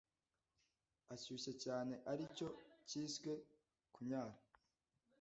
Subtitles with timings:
[1.13, 2.47] ashyushye cyane aricyo
[2.87, 3.31] cyiswe
[3.93, 4.35] kunyara.